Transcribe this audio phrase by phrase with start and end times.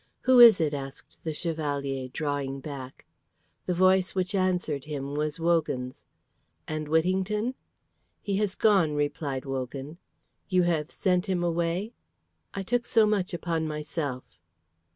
[0.21, 3.05] "Who is it?" asked the Chevalier, drawing back.
[3.67, 6.07] The voice which answered him was Wogan's.
[6.67, 7.53] "And Whittington?"
[8.19, 9.99] "He has gone," replied Wogan.
[10.49, 11.93] "You have sent him away?"
[12.55, 14.39] "I took so much upon myself."